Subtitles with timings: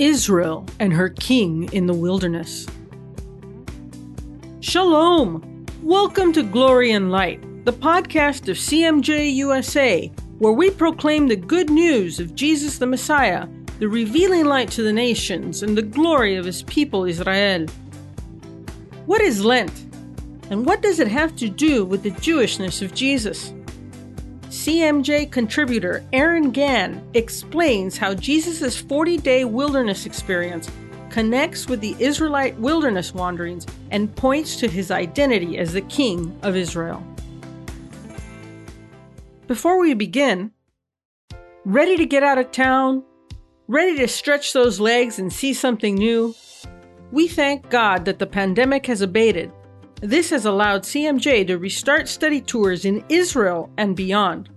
[0.00, 2.66] Israel and her king in the wilderness.
[4.60, 5.66] Shalom!
[5.82, 11.68] Welcome to Glory and Light, the podcast of CMJ USA, where we proclaim the good
[11.68, 13.46] news of Jesus the Messiah,
[13.78, 17.66] the revealing light to the nations, and the glory of his people Israel.
[19.04, 19.84] What is Lent?
[20.48, 23.52] And what does it have to do with the Jewishness of Jesus?
[24.60, 30.70] CMJ contributor Aaron Gann explains how Jesus' 40 day wilderness experience
[31.08, 36.56] connects with the Israelite wilderness wanderings and points to his identity as the King of
[36.56, 37.02] Israel.
[39.46, 40.50] Before we begin,
[41.64, 43.02] ready to get out of town?
[43.66, 46.34] Ready to stretch those legs and see something new?
[47.10, 49.50] We thank God that the pandemic has abated
[50.00, 54.48] this has allowed CMJ to restart study tours in Israel and beyond.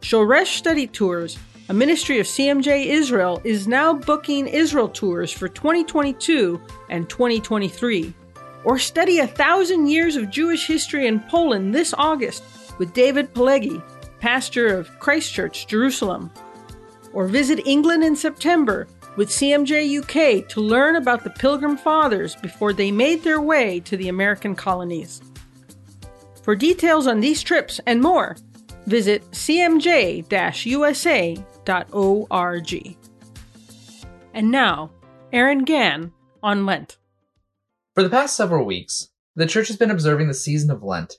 [0.00, 6.60] Shoresh Study Tours, a ministry of CMJ Israel, is now booking Israel tours for 2022
[6.88, 8.14] and 2023.
[8.64, 12.42] Or study a thousand years of Jewish history in Poland this August
[12.78, 13.82] with David Pileggi,
[14.20, 16.30] pastor of Christ Church, Jerusalem.
[17.12, 22.72] Or visit England in September with CMJ UK to learn about the Pilgrim Fathers before
[22.72, 25.20] they made their way to the American colonies.
[26.42, 28.36] For details on these trips and more,
[28.86, 31.36] visit cmj usa.org.
[34.34, 34.90] And now,
[35.32, 36.98] Aaron Gann on Lent.
[37.94, 41.14] For the past several weeks, the Church has been observing the season of Lent.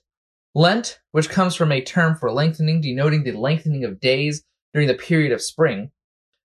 [0.55, 4.94] Lent, which comes from a term for lengthening, denoting the lengthening of days during the
[4.94, 5.91] period of spring,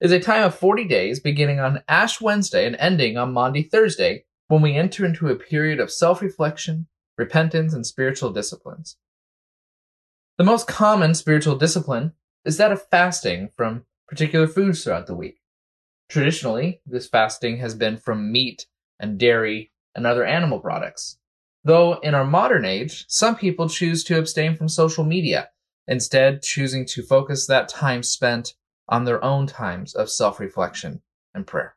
[0.01, 4.25] is a time of 40 days beginning on Ash Wednesday and ending on Maundy Thursday
[4.47, 8.97] when we enter into a period of self reflection, repentance, and spiritual disciplines.
[10.39, 12.13] The most common spiritual discipline
[12.45, 15.41] is that of fasting from particular foods throughout the week.
[16.09, 18.67] Traditionally, this fasting has been from meat
[18.99, 21.19] and dairy and other animal products.
[21.65, 25.51] Though in our modern age, some people choose to abstain from social media,
[25.87, 28.55] instead choosing to focus that time spent
[28.89, 31.03] on their own times of self reflection
[31.35, 31.77] and prayer.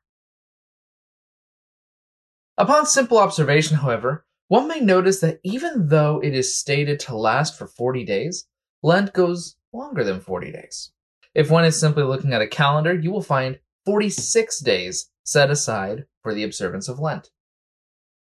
[2.57, 7.57] Upon simple observation, however, one may notice that even though it is stated to last
[7.57, 8.45] for 40 days,
[8.83, 10.91] Lent goes longer than 40 days.
[11.33, 16.05] If one is simply looking at a calendar, you will find 46 days set aside
[16.22, 17.31] for the observance of Lent.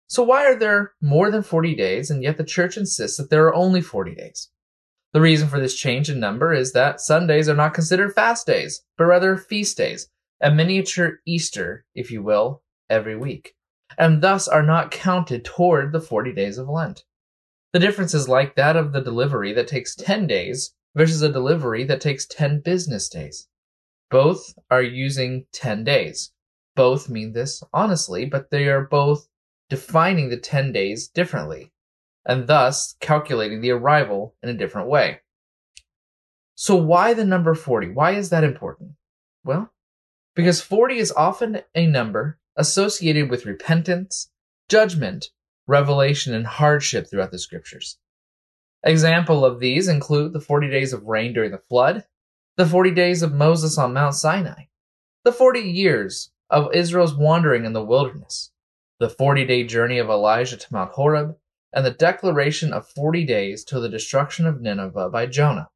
[0.07, 3.45] So, why are there more than 40 days, and yet the church insists that there
[3.47, 4.50] are only 40 days?
[5.13, 8.84] The reason for this change in number is that Sundays are not considered fast days,
[8.97, 10.09] but rather feast days,
[10.41, 13.53] a miniature Easter, if you will, every week,
[13.96, 17.03] and thus are not counted toward the 40 days of Lent.
[17.74, 21.84] The difference is like that of the delivery that takes 10 days versus a delivery
[21.84, 23.47] that takes 10 business days.
[24.09, 26.31] Both are using 10 days.
[26.75, 29.28] Both mean this honestly, but they are both
[29.69, 31.72] defining the 10 days differently
[32.25, 35.19] and thus calculating the arrival in a different way.
[36.56, 37.89] So, why the number 40?
[37.89, 38.91] Why is that important?
[39.44, 39.72] Well,
[40.35, 44.29] because 40 is often a number associated with repentance,
[44.69, 45.29] judgment,
[45.67, 47.97] revelation, and hardship throughout the scriptures.
[48.83, 52.06] Example of these include the 40 days of rain during the flood,
[52.57, 54.66] the 40 days of Moses on Mount Sinai,
[55.23, 58.51] the 40 years of Israel's wandering in the wilderness,
[59.00, 61.38] the 40 day journey of Elijah to Mount Horeb,
[61.73, 65.69] and the declaration of 40 days till the destruction of Nineveh by Jonah.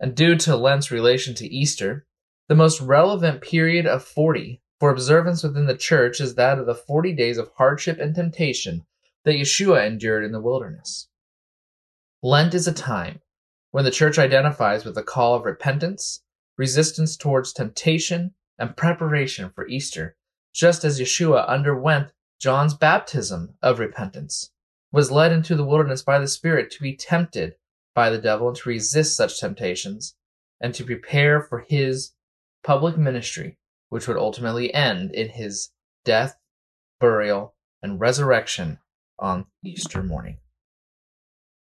[0.00, 2.06] And due to Lent's relation to Easter,
[2.48, 6.74] the most relevant period of 40 for observance within the church is that of the
[6.74, 8.84] 40 days of hardship and temptation
[9.24, 11.08] that Yeshua endured in the wilderness.
[12.22, 13.20] Lent is a time
[13.70, 16.22] when the church identifies with the call of repentance,
[16.56, 20.16] resistance towards temptation, and preparation for Easter,
[20.52, 24.50] just as Yeshua underwent John's baptism of repentance
[24.92, 27.54] was led into the wilderness by the Spirit to be tempted
[27.94, 30.14] by the devil and to resist such temptations
[30.60, 32.12] and to prepare for his
[32.62, 33.56] public ministry,
[33.88, 35.70] which would ultimately end in his
[36.04, 36.36] death,
[36.98, 38.78] burial, and resurrection
[39.18, 40.38] on Easter morning.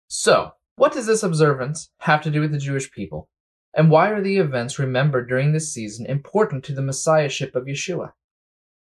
[0.08, 3.28] So, what does this observance have to do with the Jewish people?
[3.74, 8.12] And why are the events remembered during this season important to the Messiahship of Yeshua?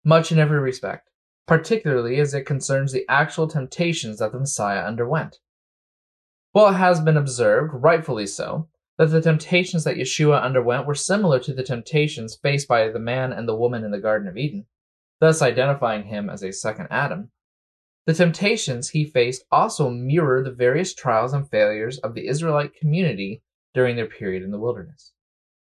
[0.05, 1.09] Much in every respect
[1.49, 5.39] particularly as it concerns the actual temptations that the Messiah underwent.
[6.53, 8.69] While it has been observed, rightfully so,
[8.99, 13.33] that the temptations that Yeshua underwent were similar to the temptations faced by the man
[13.33, 14.67] and the woman in the Garden of Eden,
[15.21, 17.31] thus identifying him as a second Adam,
[18.07, 23.43] the temptations he faced also mirror the various trials and failures of the Israelite community
[23.75, 25.13] during their period in the wilderness.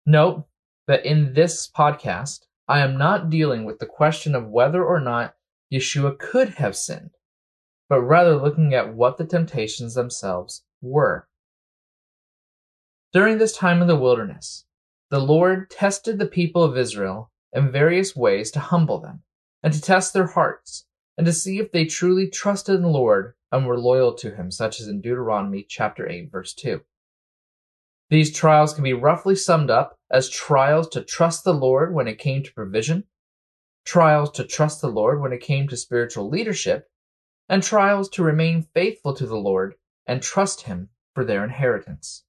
[0.07, 0.47] Note
[0.87, 5.35] that in this podcast, I am not dealing with the question of whether or not
[5.73, 7.11] Yeshua could have sinned,
[7.89, 11.29] but rather looking at what the temptations themselves were.
[13.13, 14.67] During this time in the wilderness,
[15.11, 19.23] the Lord tested the people of Israel in various ways to humble them
[19.63, 20.87] and to test their hearts
[21.17, 24.51] and to see if they truly trusted in the Lord and were loyal to him,
[24.51, 26.81] such as in Deuteronomy chapter 8 verse 2.
[28.11, 32.19] These trials can be roughly summed up as trials to trust the Lord when it
[32.19, 33.05] came to provision,
[33.91, 36.89] trials to trust the Lord when it came to spiritual leadership,
[37.49, 39.75] and trials to remain faithful to the Lord
[40.07, 42.25] and trust Him for their inheritance.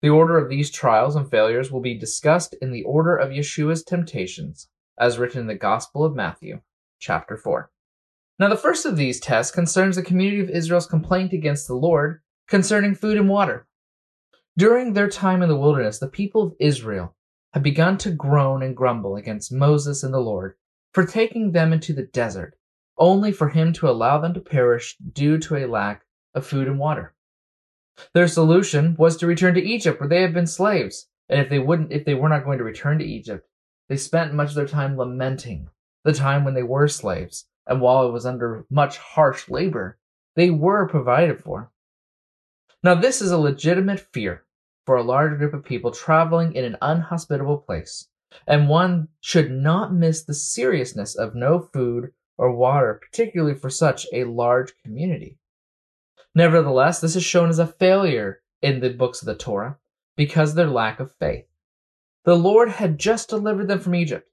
[0.00, 3.84] The order of these trials and failures will be discussed in the order of Yeshua's
[3.84, 6.62] temptations, as written in the Gospel of Matthew,
[6.98, 7.70] chapter 4.
[8.38, 12.22] Now, the first of these tests concerns the community of Israel's complaint against the Lord
[12.48, 13.66] concerning food and water.
[14.56, 17.14] During their time in the wilderness, the people of Israel
[17.52, 20.56] had begun to groan and grumble against Moses and the Lord
[20.96, 22.56] for taking them into the desert,
[22.96, 26.78] only for him to allow them to perish due to a lack of food and
[26.78, 27.14] water.
[28.14, 31.58] Their solution was to return to Egypt where they had been slaves, and if they
[31.58, 33.46] wouldn't if they were not going to return to Egypt,
[33.90, 35.68] they spent much of their time lamenting
[36.02, 39.98] the time when they were slaves, and while it was under much harsh labor,
[40.34, 41.70] they were provided for.
[42.82, 44.46] Now this is a legitimate fear
[44.86, 48.08] for a large group of people traveling in an unhospitable place,
[48.46, 54.06] and one should not miss the seriousness of no food or water, particularly for such
[54.12, 55.38] a large community.
[56.34, 59.78] Nevertheless, this is shown as a failure in the books of the Torah
[60.16, 61.46] because of their lack of faith.
[62.24, 64.28] The Lord had just delivered them from Egypt.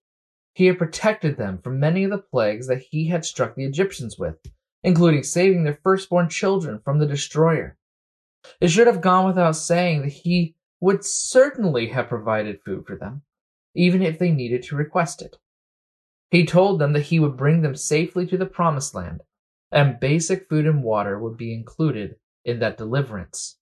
[0.53, 4.17] He had protected them from many of the plagues that he had struck the Egyptians
[4.17, 4.35] with,
[4.83, 7.77] including saving their firstborn children from the destroyer.
[8.59, 13.21] It should have gone without saying that he would certainly have provided food for them,
[13.75, 15.37] even if they needed to request it.
[16.31, 19.21] He told them that he would bring them safely to the promised land,
[19.71, 22.15] and basic food and water would be included
[22.45, 23.57] in that deliverance.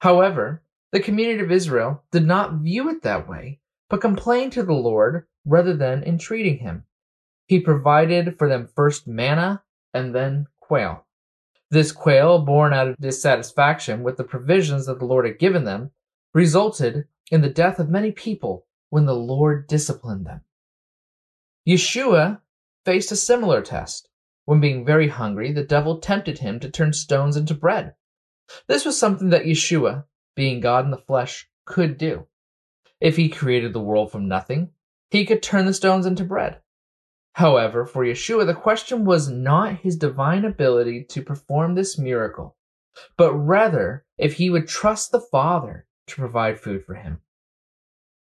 [0.00, 0.62] However,
[0.92, 5.26] the community of Israel did not view it that way, but complained to the Lord
[5.44, 6.84] rather than entreating him.
[7.46, 9.62] He provided for them first manna
[9.92, 11.06] and then quail.
[11.70, 15.90] This quail, born out of dissatisfaction with the provisions that the Lord had given them,
[16.34, 20.42] resulted in the death of many people when the Lord disciplined them.
[21.66, 22.40] Yeshua
[22.84, 24.08] faced a similar test.
[24.44, 27.94] When being very hungry, the devil tempted him to turn stones into bread.
[28.66, 30.04] This was something that Yeshua,
[30.34, 32.26] being God in the flesh, could do.
[33.00, 34.70] If he created the world from nothing,
[35.10, 36.60] he could turn the stones into bread.
[37.34, 42.56] However, for Yeshua, the question was not his divine ability to perform this miracle,
[43.16, 47.20] but rather if he would trust the Father to provide food for him.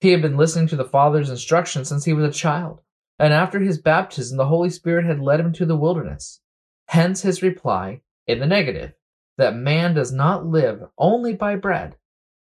[0.01, 2.81] He had been listening to the Father's instructions since he was a child,
[3.19, 6.41] and after his baptism, the Holy Spirit had led him to the wilderness.
[6.89, 8.93] Hence his reply, in the negative,
[9.39, 11.97] that man does not live only by bread,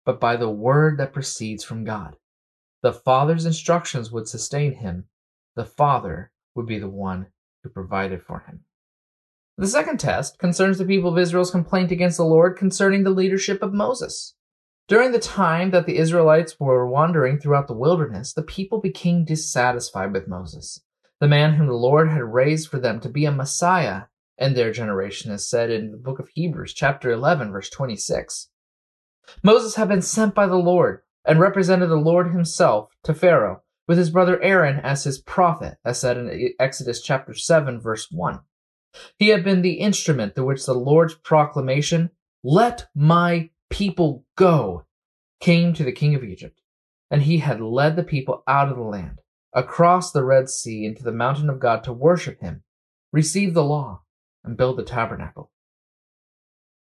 [0.04, 2.16] but by the word that proceeds from God.
[2.82, 5.04] The Father's instructions would sustain him.
[5.54, 7.26] The Father would be the one
[7.62, 8.64] who provided for him.
[9.58, 13.62] The second test concerns the people of Israel's complaint against the Lord concerning the leadership
[13.62, 14.34] of Moses.
[14.90, 20.12] During the time that the Israelites were wandering throughout the wilderness, the people became dissatisfied
[20.12, 20.81] with Moses,
[21.20, 24.72] the man whom the Lord had raised for them to be a Messiah in their
[24.72, 28.48] generation, as said in the book of Hebrews, chapter 11, verse 26.
[29.44, 33.96] Moses had been sent by the Lord and represented the Lord himself to Pharaoh with
[33.96, 38.41] his brother Aaron as his prophet, as said in Exodus chapter 7, verse 1.
[39.17, 42.10] He had been the instrument through which the Lord's proclamation,
[42.43, 44.84] Let my people go,
[45.41, 46.60] came to the king of Egypt,
[47.10, 49.20] and he had led the people out of the land,
[49.55, 52.62] across the Red Sea into the mountain of God to worship him,
[53.12, 54.03] receive the law,
[54.44, 55.50] and build the tabernacle.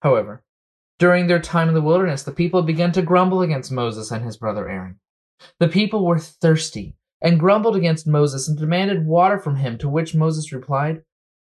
[0.01, 0.43] However,
[0.99, 4.37] during their time in the wilderness, the people began to grumble against Moses and his
[4.37, 4.99] brother Aaron.
[5.59, 10.15] The people were thirsty and grumbled against Moses and demanded water from him, to which
[10.15, 11.03] Moses replied,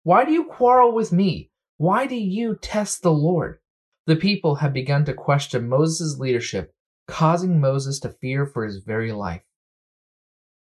[0.03, 1.51] Why do you quarrel with me?
[1.77, 3.59] Why do you test the Lord?
[4.07, 6.73] The people had begun to question Moses' leadership,
[7.09, 9.43] causing Moses to fear for his very life.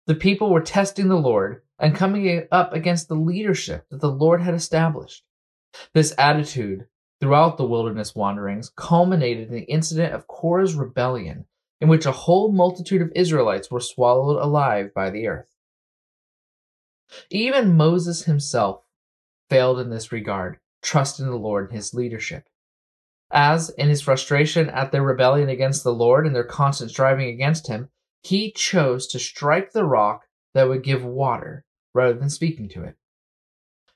[0.05, 4.41] The people were testing the Lord and coming up against the leadership that the Lord
[4.41, 5.25] had established.
[5.93, 6.87] This attitude
[7.19, 11.45] throughout the wilderness wanderings culminated in the incident of Korah's rebellion
[11.81, 15.53] in which a whole multitude of Israelites were swallowed alive by the earth.
[17.29, 18.83] Even Moses himself
[19.49, 22.47] failed in this regard, trusting the Lord and his leadership.
[23.31, 27.67] As, in his frustration at their rebellion against the Lord and their constant striving against
[27.67, 27.89] him,
[28.23, 32.95] he chose to strike the rock that would give water rather than speaking to it.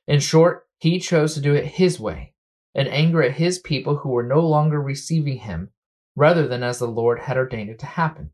[0.07, 2.33] In short, he chose to do it his way,
[2.73, 5.71] in anger at his people who were no longer receiving him,
[6.15, 8.31] rather than as the Lord had ordained it to happen.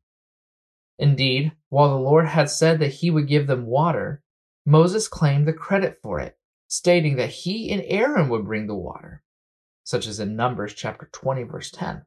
[0.98, 4.24] Indeed, while the Lord had said that he would give them water,
[4.66, 6.38] Moses claimed the credit for it,
[6.68, 9.24] stating that he and Aaron would bring the water,
[9.88, 12.06] such as in Numbers chapter 20 verse 10.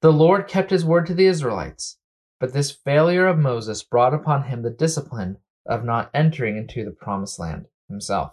[0.00, 1.98] The Lord kept his word to the Israelites,
[2.38, 6.90] but this failure of Moses brought upon him the discipline of not entering into the
[6.90, 8.32] promised land himself.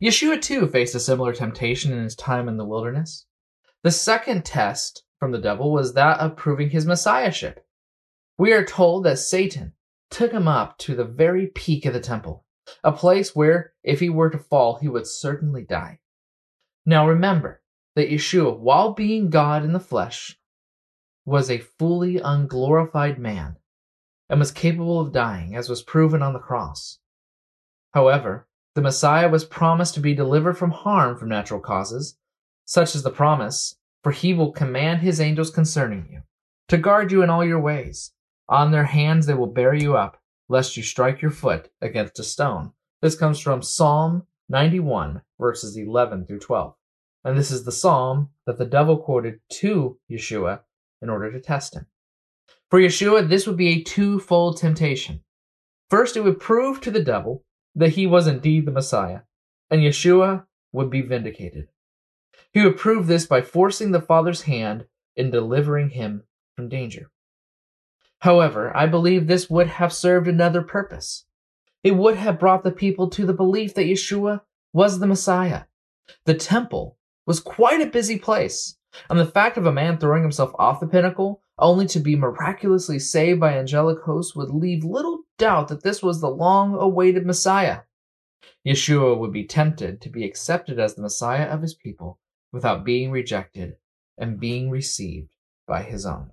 [0.00, 3.26] Yeshua too faced a similar temptation in his time in the wilderness.
[3.82, 7.66] The second test from the devil was that of proving his messiahship.
[8.38, 9.72] We are told that Satan
[10.10, 12.44] took him up to the very peak of the temple,
[12.84, 15.98] a place where, if he were to fall, he would certainly die.
[16.88, 17.60] Now remember
[17.96, 20.38] that Yeshua, while being God in the flesh,
[21.26, 23.56] was a fully unglorified man
[24.30, 26.98] and was capable of dying, as was proven on the cross.
[27.92, 32.16] However, the Messiah was promised to be delivered from harm from natural causes,
[32.64, 36.22] such as the promise, for he will command his angels concerning you,
[36.68, 38.12] to guard you in all your ways.
[38.48, 42.24] On their hands they will bear you up, lest you strike your foot against a
[42.24, 42.72] stone.
[43.02, 46.74] This comes from Psalm 91, verses 11 through 12.
[47.28, 50.60] And this is the psalm that the devil quoted to Yeshua
[51.02, 51.84] in order to test him.
[52.70, 55.20] For Yeshua, this would be a twofold temptation.
[55.90, 57.44] First, it would prove to the devil
[57.74, 59.20] that he was indeed the Messiah,
[59.70, 61.68] and Yeshua would be vindicated.
[62.54, 66.22] He would prove this by forcing the Father's hand in delivering him
[66.56, 67.10] from danger.
[68.20, 71.26] However, I believe this would have served another purpose.
[71.84, 74.40] It would have brought the people to the belief that Yeshua
[74.72, 75.64] was the Messiah.
[76.24, 76.97] The temple
[77.28, 78.78] was quite a busy place,
[79.10, 82.98] and the fact of a man throwing himself off the pinnacle only to be miraculously
[82.98, 87.80] saved by angelic hosts would leave little doubt that this was the long awaited Messiah.
[88.66, 92.18] Yeshua would be tempted to be accepted as the Messiah of his people
[92.50, 93.76] without being rejected
[94.16, 95.28] and being received
[95.66, 96.30] by his own.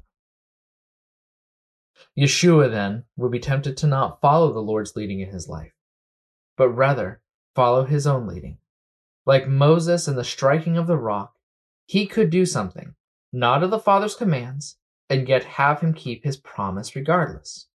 [2.17, 5.73] Yeshua then would be tempted to not follow the Lord's leading in his life,
[6.55, 7.21] but rather
[7.53, 8.59] follow his own leading.
[9.25, 11.34] Like Moses in the striking of the rock,
[11.86, 12.96] he could do something,
[13.34, 14.77] not of the Father's commands,
[15.10, 17.67] and yet have him keep his promise regardless.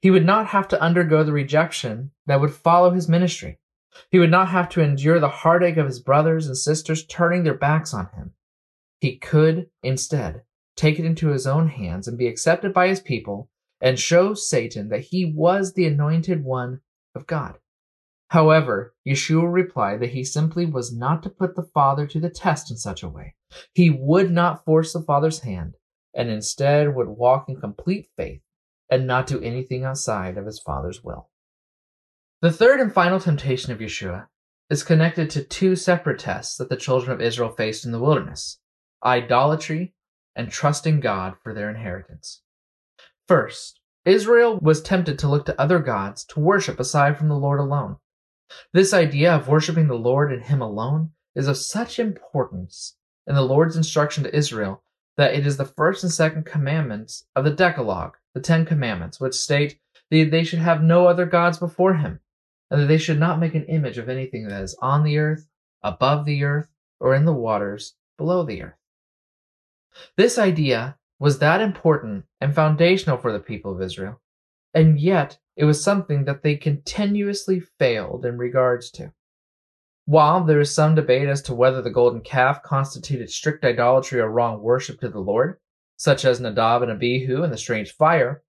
[0.00, 3.58] He would not have to undergo the rejection that would follow his ministry.
[4.10, 7.54] He would not have to endure the heartache of his brothers and sisters turning their
[7.54, 8.34] backs on him.
[9.00, 10.42] He could, instead,
[10.76, 13.50] take it into his own hands and be accepted by his people
[13.80, 16.80] and show Satan that he was the anointed one
[17.14, 17.58] of God.
[18.30, 22.70] However, Yeshua replied that he simply was not to put the Father to the test
[22.70, 23.34] in such a way.
[23.72, 25.74] He would not force the Father's hand,
[26.14, 28.42] and instead would walk in complete faith
[28.90, 31.30] and not do anything outside of his Father's will.
[32.42, 34.28] The third and final temptation of Yeshua
[34.68, 38.60] is connected to two separate tests that the children of Israel faced in the wilderness
[39.04, 39.94] idolatry
[40.36, 42.42] and trusting God for their inheritance.
[43.26, 47.60] First, Israel was tempted to look to other gods to worship aside from the Lord
[47.60, 47.96] alone.
[48.72, 53.42] This idea of worshiping the Lord and Him alone is of such importance in the
[53.42, 54.82] Lord's instruction to Israel
[55.16, 59.34] that it is the first and second commandments of the Decalogue, the Ten Commandments, which
[59.34, 59.78] state
[60.10, 62.20] that they should have no other gods before Him,
[62.70, 65.48] and that they should not make an image of anything that is on the earth,
[65.82, 68.78] above the earth, or in the waters below the earth.
[70.16, 74.20] This idea was that important and foundational for the people of Israel,
[74.74, 79.12] and yet it was something that they continuously failed in regards to.
[80.04, 84.30] While there is some debate as to whether the golden calf constituted strict idolatry or
[84.30, 85.58] wrong worship to the Lord,
[85.96, 88.42] such as Nadab and Abihu and the strange fire,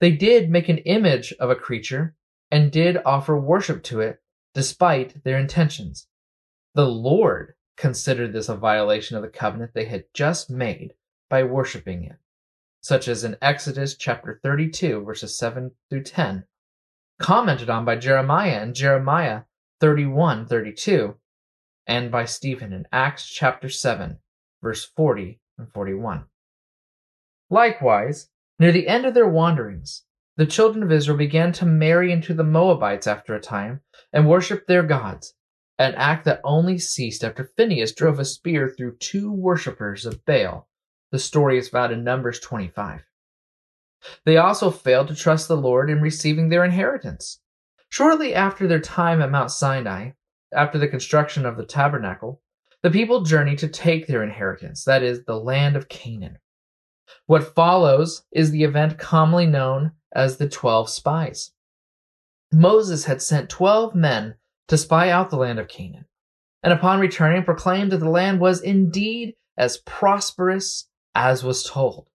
[0.00, 2.14] they did make an image of a creature
[2.50, 4.22] and did offer worship to it
[4.54, 6.06] despite their intentions.
[6.74, 10.94] The Lord considered this a violation of the covenant they had just made
[11.28, 12.16] by worshiping it,
[12.82, 16.44] such as in Exodus chapter 32, verses 7 through 10,
[17.20, 19.42] commented on by Jeremiah in Jeremiah
[19.80, 21.16] 31 32,
[21.86, 24.18] and by Stephen in Acts chapter 7,
[24.62, 26.24] verse 40 and 41.
[27.50, 30.02] Likewise, near the end of their wanderings,
[30.36, 34.66] the children of Israel began to marry into the Moabites after a time and worship
[34.66, 35.34] their gods,
[35.78, 40.68] an act that only ceased after Phinehas drove a spear through two worshippers of Baal.
[41.12, 43.02] The story is found in Numbers 25.
[44.24, 47.38] They also failed to trust the Lord in receiving their inheritance.
[47.90, 50.12] Shortly after their time at Mount Sinai,
[50.54, 52.40] after the construction of the tabernacle,
[52.82, 56.38] the people journeyed to take their inheritance, that is, the land of Canaan.
[57.26, 61.52] What follows is the event commonly known as the Twelve Spies.
[62.50, 64.36] Moses had sent 12 men
[64.68, 66.06] to spy out the land of Canaan,
[66.62, 72.08] and upon returning proclaimed that the land was indeed as prosperous as was told.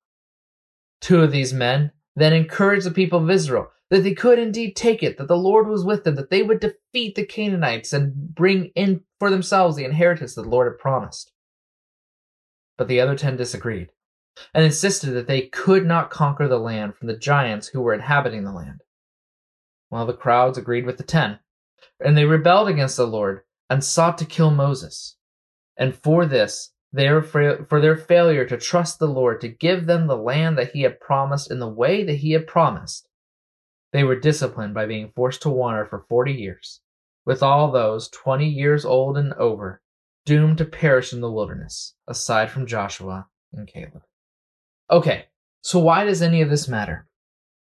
[1.01, 5.01] Two of these men then encouraged the people of Israel that they could indeed take
[5.01, 8.71] it, that the Lord was with them, that they would defeat the Canaanites and bring
[8.75, 11.31] in for themselves the inheritance that the Lord had promised.
[12.77, 13.91] But the other ten disagreed
[14.53, 18.43] and insisted that they could not conquer the land from the giants who were inhabiting
[18.43, 18.81] the land.
[19.89, 21.39] While the crowds agreed with the ten,
[22.03, 25.15] and they rebelled against the Lord and sought to kill Moses.
[25.77, 30.17] And for this, their, for their failure to trust the Lord to give them the
[30.17, 33.08] land that he had promised in the way that he had promised,
[33.91, 36.82] they were disciplined by being forced to wander for 40 years,
[37.25, 39.82] with all those 20 years old and over
[40.25, 44.03] doomed to perish in the wilderness, aside from Joshua and Caleb.
[44.89, 45.25] Okay,
[45.62, 47.08] so why does any of this matter?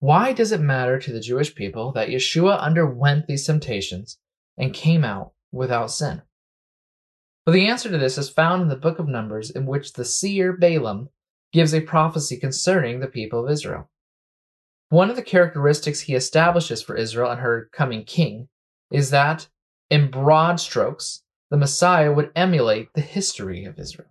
[0.01, 4.19] Why does it matter to the Jewish people that Yeshua underwent these temptations
[4.57, 6.23] and came out without sin?
[7.47, 10.05] Well, the answer to this is found in the book of Numbers, in which the
[10.05, 11.11] seer Balaam
[11.53, 13.91] gives a prophecy concerning the people of Israel.
[14.89, 18.49] One of the characteristics he establishes for Israel and her coming king
[18.91, 19.49] is that,
[19.91, 24.09] in broad strokes, the Messiah would emulate the history of Israel.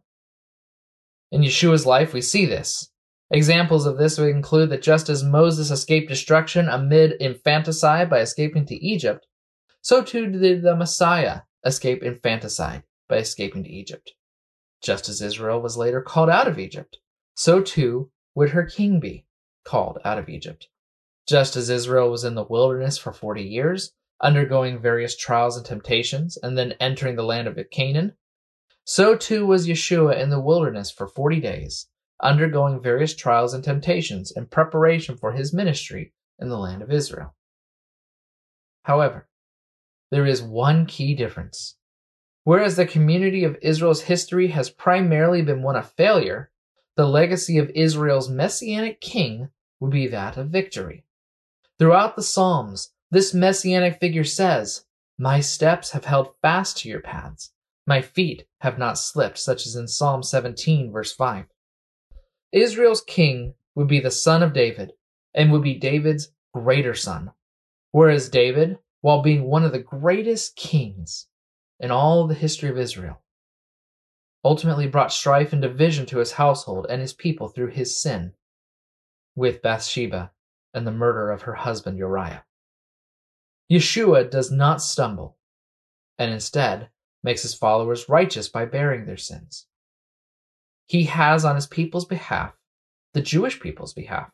[1.31, 2.91] In Yeshua's life, we see this.
[3.31, 8.67] Examples of this would include that just as Moses escaped destruction amid infanticide by escaping
[8.67, 9.25] to Egypt,
[9.81, 14.13] so too did the Messiah escape infanticide by escaping to Egypt.
[14.81, 16.97] Just as Israel was later called out of Egypt,
[17.35, 19.25] so too would her king be
[19.63, 20.67] called out of Egypt.
[21.27, 26.37] Just as Israel was in the wilderness for 40 years, undergoing various trials and temptations,
[26.37, 28.15] and then entering the land of Canaan,
[28.85, 31.87] so too was Yeshua in the wilderness for 40 days,
[32.21, 37.33] undergoing various trials and temptations in preparation for his ministry in the land of Israel.
[38.83, 39.29] However,
[40.11, 41.77] there is one key difference
[42.43, 46.51] Whereas the community of Israel's history has primarily been one of failure,
[46.95, 51.05] the legacy of Israel's messianic king would be that of victory.
[51.79, 54.85] Throughout the Psalms, this messianic figure says,
[55.17, 57.51] My steps have held fast to your paths.
[57.85, 61.45] My feet have not slipped, such as in Psalm 17, verse 5.
[62.51, 64.93] Israel's king would be the son of David
[65.33, 67.31] and would be David's greater son.
[67.91, 71.27] Whereas David, while being one of the greatest kings,
[71.83, 73.21] in all the history of Israel,
[74.41, 78.31] ultimately brought strife and division to his household and his people through his sin
[79.35, 80.31] with Bathsheba
[80.73, 82.45] and the murder of her husband Uriah.
[83.69, 85.37] Yeshua does not stumble,
[86.17, 86.87] and instead
[87.21, 89.67] makes his followers righteous by bearing their sins.
[90.87, 92.53] He has, on his people's behalf,
[93.11, 94.31] the Jewish people's behalf,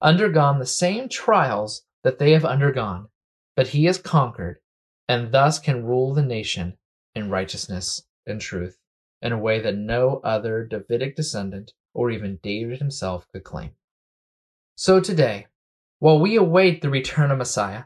[0.00, 3.08] undergone the same trials that they have undergone,
[3.54, 4.60] but he has conquered
[5.06, 6.78] and thus can rule the nation
[7.16, 8.78] in righteousness and truth
[9.22, 13.70] in a way that no other Davidic descendant or even David himself could claim.
[14.76, 15.46] So today,
[15.98, 17.84] while we await the return of Messiah,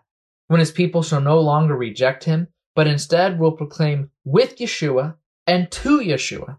[0.48, 5.14] when his people shall no longer reject him, but instead will proclaim with Yeshua
[5.46, 6.58] and to Yeshua,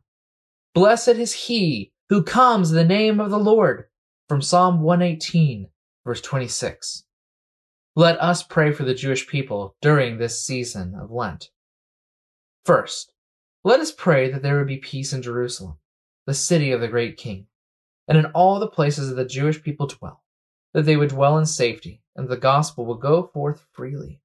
[0.73, 3.87] Blessed is he who comes in the name of the Lord,
[4.29, 5.67] from Psalm 118,
[6.05, 7.03] verse 26.
[7.97, 11.49] Let us pray for the Jewish people during this season of Lent.
[12.65, 13.13] First,
[13.63, 15.77] let us pray that there would be peace in Jerusalem,
[16.27, 17.47] the city of the great King,
[18.07, 20.23] and in all the places that the Jewish people dwell,
[20.73, 24.21] that they would dwell in safety, and the gospel would go forth freely.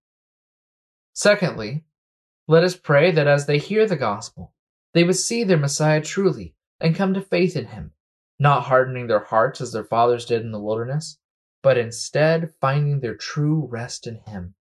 [1.14, 1.84] Secondly,
[2.46, 4.52] let us pray that as they hear the gospel,
[4.92, 7.92] they would see their Messiah truly and come to faith in him,
[8.38, 11.18] not hardening their hearts as their fathers did in the wilderness,
[11.62, 14.54] but instead finding their true rest in him,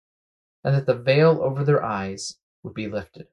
[0.62, 3.28] and that the veil over their eyes would be lifted.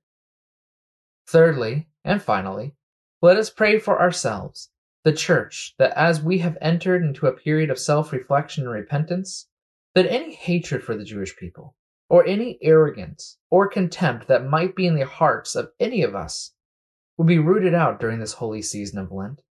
[1.32, 2.74] Thirdly, and finally,
[3.22, 4.72] let us pray for ourselves,
[5.04, 9.48] the church, that as we have entered into a period of self reflection and repentance,
[9.94, 11.76] that any hatred for the Jewish people,
[12.10, 16.56] or any arrogance or contempt that might be in the hearts of any of us,
[17.16, 19.44] would be rooted out during this holy season of Lent,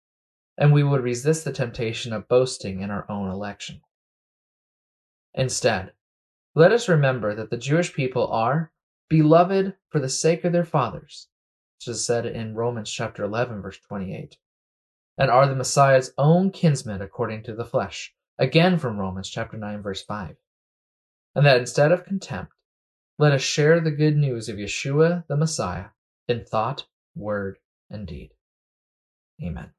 [0.56, 3.82] and we would resist the temptation of boasting in our own election.
[5.32, 5.92] Instead,
[6.56, 8.72] let us remember that the Jewish people are
[9.08, 11.28] beloved for the sake of their fathers
[11.78, 14.36] which is said in Romans chapter 11, verse 28,
[15.16, 19.80] and are the Messiah's own kinsmen according to the flesh, again from Romans chapter 9,
[19.80, 20.36] verse 5.
[21.36, 22.52] And that instead of contempt,
[23.16, 25.86] let us share the good news of Yeshua the Messiah
[26.26, 28.32] in thought, word, and deed.
[29.40, 29.70] Amen.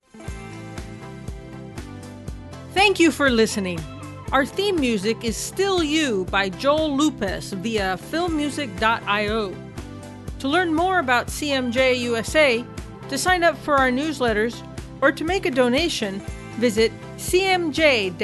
[2.74, 3.80] Thank you for listening.
[4.32, 9.69] Our theme music is Still You by Joel Lupus via filmmusic.io.
[10.40, 12.66] To learn more about CMJ USA,
[13.10, 14.62] to sign up for our newsletters,
[15.02, 16.22] or to make a donation,
[16.58, 18.16] visit cmj-usa.org.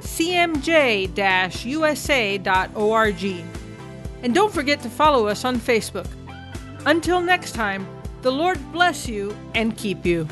[0.00, 0.64] cmj-usa.org.
[4.22, 6.08] And don't forget to follow us on Facebook.
[6.86, 7.86] Until next time,
[8.22, 10.26] the Lord bless you and keep you.